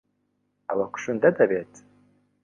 [0.67, 1.73] ئەوە کوشندە دەبێت.